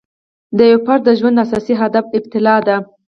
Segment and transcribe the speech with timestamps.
[0.57, 2.77] د یو فرد د ژوند اساسي هدف ابتلأ دی.